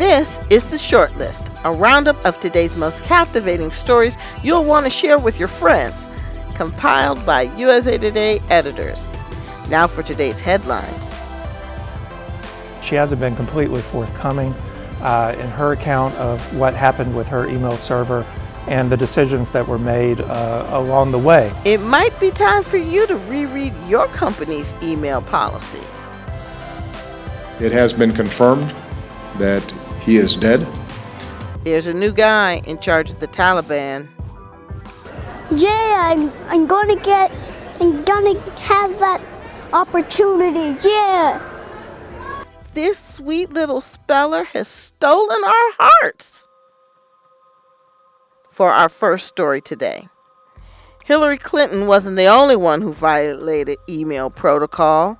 [0.00, 4.90] This is the short list, a roundup of today's most captivating stories you'll want to
[4.90, 6.08] share with your friends,
[6.54, 9.10] compiled by USA Today editors.
[9.68, 11.14] Now for today's headlines.
[12.80, 14.54] She hasn't been completely forthcoming
[15.02, 18.24] uh, in her account of what happened with her email server
[18.68, 21.52] and the decisions that were made uh, along the way.
[21.66, 25.84] It might be time for you to reread your company's email policy.
[27.60, 28.74] It has been confirmed
[29.36, 29.62] that
[30.00, 30.66] he is dead.
[31.64, 34.08] There's a new guy in charge of the Taliban.
[35.50, 37.30] Yeah, I'm, I'm gonna get,
[37.80, 39.22] I'm gonna have that
[39.72, 40.76] opportunity.
[40.88, 41.46] Yeah.
[42.72, 46.46] This sweet little speller has stolen our hearts.
[48.48, 50.08] For our first story today,
[51.04, 55.19] Hillary Clinton wasn't the only one who violated email protocol.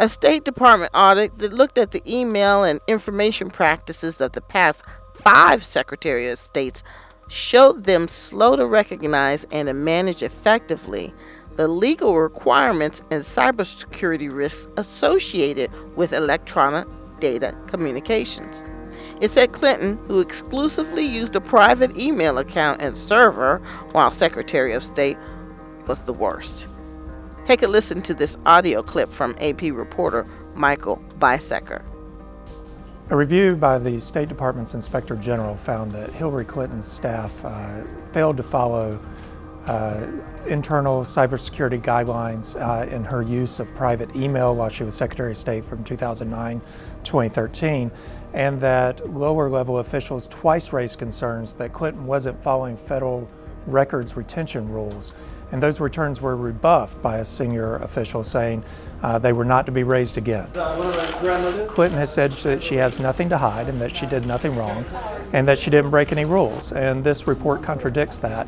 [0.00, 4.82] A State Department audit that looked at the email and information practices of the past
[5.12, 6.82] five Secretary of States
[7.28, 11.12] showed them slow to recognize and to manage effectively
[11.56, 18.64] the legal requirements and cybersecurity risks associated with electronic data communications.
[19.20, 23.58] It said Clinton, who exclusively used a private email account and server
[23.92, 25.18] while Secretary of State,
[25.86, 26.66] was the worst.
[27.46, 31.82] Take a listen to this audio clip from AP reporter Michael Biesecker.
[33.08, 38.36] A review by the State Department's Inspector General found that Hillary Clinton's staff uh, failed
[38.36, 39.00] to follow
[39.66, 40.06] uh,
[40.46, 45.36] internal cybersecurity guidelines uh, in her use of private email while she was Secretary of
[45.36, 46.66] State from 2009 to
[47.02, 47.90] 2013,
[48.32, 53.28] and that lower level officials twice raised concerns that Clinton wasn't following federal
[53.72, 55.12] records retention rules.
[55.52, 58.64] And those returns were rebuffed by a senior official saying
[59.02, 60.48] uh, they were not to be raised again.
[60.52, 64.84] Clinton has said that she has nothing to hide and that she did nothing wrong
[65.32, 66.72] and that she didn't break any rules.
[66.72, 68.46] And this report contradicts that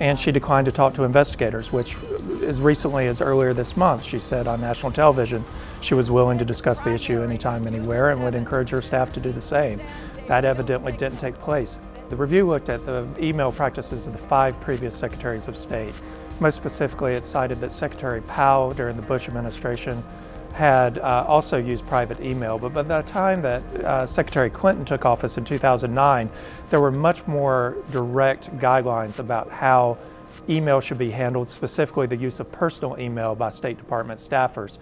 [0.00, 1.96] and she declined to talk to investigators, which
[2.42, 5.44] as recently as earlier this month, she said on national television
[5.80, 9.20] she was willing to discuss the issue anytime, anywhere, and would encourage her staff to
[9.20, 9.80] do the same.
[10.26, 11.78] That evidently didn't take place.
[12.10, 15.94] The review looked at the email practices of the five previous secretaries of state.
[16.38, 20.02] Most specifically, it cited that Secretary Powell during the Bush administration
[20.52, 25.04] had uh, also used private email, but by the time that uh, Secretary Clinton took
[25.04, 26.30] office in 2009,
[26.70, 29.98] there were much more direct guidelines about how
[30.48, 34.78] email should be handled, specifically the use of personal email by State Department staffers.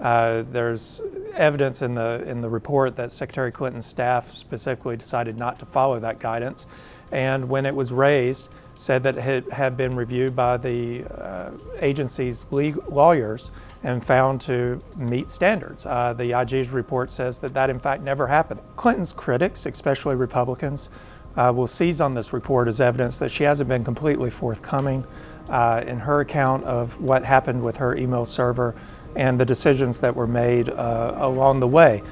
[0.00, 1.00] Uh, there's
[1.34, 5.98] evidence in the in the report that Secretary Clinton's staff specifically decided not to follow
[6.00, 6.66] that guidance,
[7.10, 11.50] and when it was raised, said that it had been reviewed by the uh,
[11.80, 13.50] agency's lawyers
[13.82, 15.84] and found to meet standards.
[15.84, 18.60] Uh, the IG's report says that that in fact never happened.
[18.76, 20.90] Clinton's critics, especially Republicans,
[21.36, 25.04] uh, will seize on this report as evidence that she hasn't been completely forthcoming
[25.48, 28.74] uh, in her account of what happened with her email server
[29.16, 32.02] and the decisions that were made uh, along the way.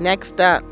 [0.00, 0.62] Next up,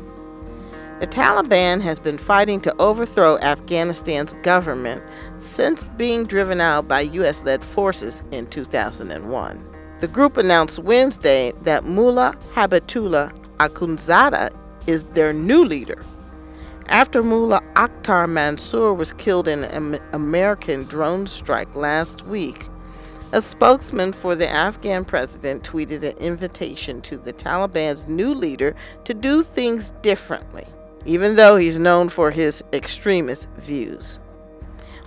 [0.99, 5.03] the Taliban has been fighting to overthrow Afghanistan's government
[5.37, 7.43] since being driven out by U.S.
[7.43, 9.65] led forces in 2001.
[9.99, 14.55] The group announced Wednesday that Mullah Habibatullah Akhundzada
[14.87, 16.01] is their new leader.
[16.87, 22.67] After Mullah Akhtar Mansour was killed in an American drone strike last week,
[23.31, 29.13] a spokesman for the Afghan president tweeted an invitation to the Taliban's new leader to
[29.13, 30.67] do things differently
[31.05, 34.19] even though he's known for his extremist views.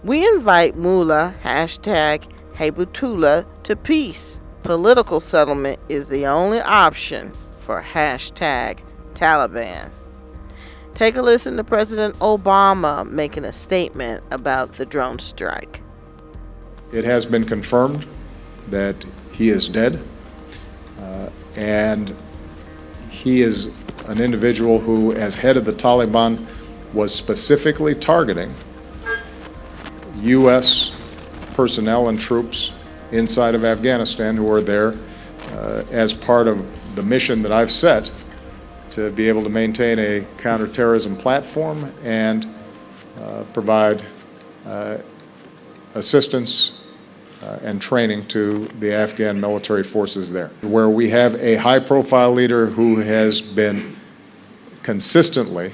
[0.05, 4.41] We invite Mullah hashtag Habibatullah to peace.
[4.63, 8.79] Political settlement is the only option for hashtag
[9.15, 9.91] Taliban.
[10.99, 15.81] Take a listen to President Obama making a statement about the drone strike.
[16.93, 18.05] It has been confirmed
[18.67, 18.97] that
[19.33, 20.03] he is dead,
[21.01, 22.13] uh, and
[23.11, 23.79] he is
[24.09, 26.45] an individual who, as head of the Taliban,
[26.93, 28.53] was specifically targeting
[30.23, 31.01] U.S.
[31.55, 32.73] personnel and troops
[33.13, 34.95] inside of Afghanistan who are there
[35.53, 36.67] uh, as part of
[36.97, 38.11] the mission that I've set
[38.91, 42.47] to be able to maintain a counterterrorism platform and
[43.21, 44.03] uh, provide
[44.67, 44.99] uh,
[45.95, 46.85] assistance
[47.43, 52.33] uh, and training to the Afghan military forces there, where we have a high profile
[52.33, 53.97] leader who has been
[54.83, 55.73] consistently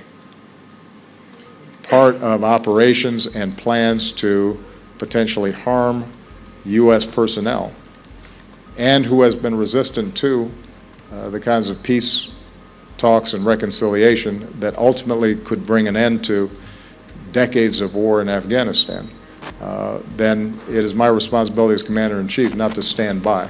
[1.82, 4.62] part of operations and plans to
[4.98, 6.04] potentially harm
[6.64, 7.04] U.S.
[7.04, 7.72] personnel,
[8.76, 10.50] and who has been resistant to
[11.12, 12.33] uh, the kinds of peace
[13.04, 16.50] talks and reconciliation that ultimately could bring an end to
[17.32, 19.06] decades of war in Afghanistan,
[19.60, 23.46] uh, then it is my responsibility as Commander in Chief not to stand by.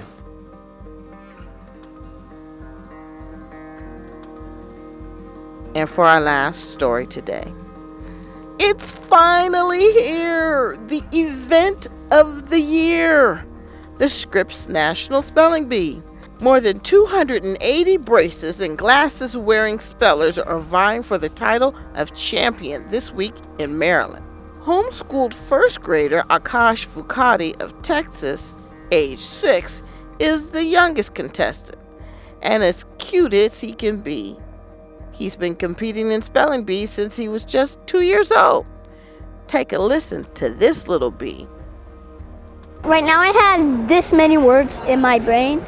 [5.77, 7.55] And for our last story today,
[8.59, 10.77] it's finally here!
[10.89, 13.47] The event of the year!
[13.99, 16.03] The Scripps National Spelling Bee.
[16.44, 22.87] More than 280 braces and glasses wearing spellers are vying for the title of champion
[22.91, 24.26] this week in Maryland.
[24.61, 28.55] Homeschooled first grader Akash Vukoti of Texas,
[28.93, 29.82] age 6,
[30.19, 31.79] is the youngest contestant
[32.43, 34.37] and as cute as he can be.
[35.12, 38.67] He's been competing in spelling bees since he was just two years old.
[39.46, 41.49] Take a listen to this little bee.
[42.82, 45.64] Right now, I have this many words in my brain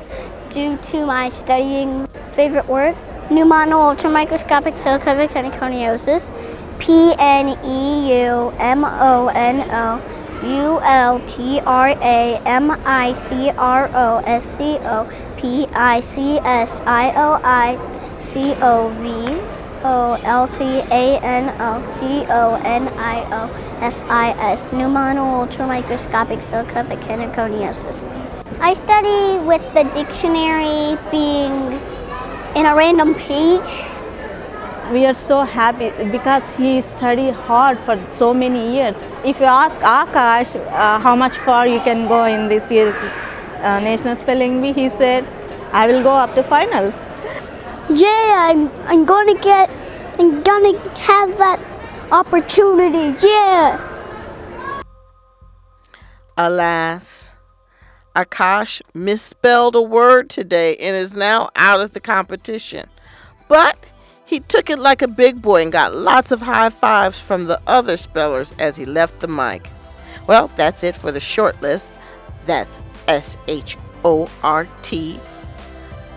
[0.56, 2.97] due to my studying favorite word
[3.29, 6.32] pneumono ultramicroscopic silicovolcanoconiosis.
[6.79, 10.00] P N E U M O N O
[10.44, 16.00] U L T R A M I C R O S C O P I
[16.00, 17.76] C S I O I
[18.19, 19.41] C O V
[19.85, 23.49] O L C A N O C O N I O
[23.81, 26.41] S I S pneumono ultramicroscopic
[27.09, 28.05] heniconiosis.
[28.61, 31.73] I study with the dictionary being
[32.56, 33.97] in a random page
[34.91, 38.94] we are so happy because he studied hard for so many years.
[39.25, 42.94] If you ask Akash uh, how much far you can go in this year
[43.62, 45.26] uh, national spelling bee, he said,
[45.73, 46.94] "I will go up to finals."
[47.88, 49.70] Yeah, I'm, I'm gonna get,
[50.19, 50.79] I'm gonna
[51.11, 51.61] have that
[52.12, 53.14] opportunity.
[53.26, 53.81] Yeah.
[56.37, 57.31] Alas,
[58.16, 62.88] Akash misspelled a word today and is now out of the competition.
[63.46, 63.78] But
[64.24, 67.60] he took it like a big boy and got lots of high fives from the
[67.66, 69.70] other spellers as he left the mic.
[70.26, 71.92] Well, that's it for the short list.
[72.46, 75.20] That's S H O R T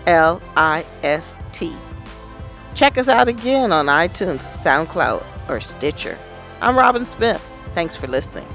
[0.06, 1.76] L I S T.
[2.74, 6.16] Check us out again on iTunes, SoundCloud, or Stitcher.
[6.62, 7.46] I'm Robin Smith.
[7.74, 8.46] Thanks for listening.